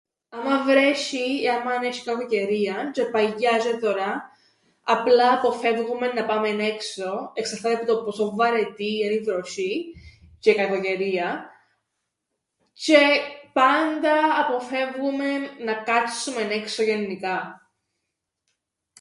[0.35, 4.13] Άμαν βρέσ̆ει ή άμαν έσ̆ει κακοκαιρίαν τζ̆αι παλιά τζ̆αι τωρά
[4.93, 9.73] απλά αποφεύγουμεν να πάμεν έξω, εξαρτάται που το πόσον βαρετή εν' η βροσ̆ή
[10.41, 11.29] τζ̆αι η κακοκαιρία,
[12.79, 13.07] τζ̆αι
[13.57, 14.13] πάντα
[14.45, 17.69] αποφεύγουμεν να κάτσουμεν έξω γεννικά.